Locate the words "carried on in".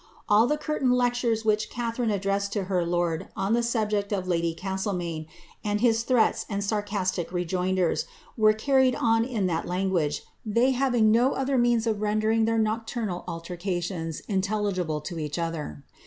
8.53-9.45